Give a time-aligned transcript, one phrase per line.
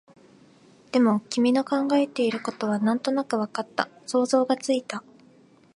[0.91, 5.03] でも、君の考えていることはなんとなくわかった、想像がついた